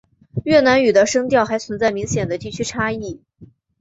[0.45, 3.21] 越南语的声调还存在明显的地区差异。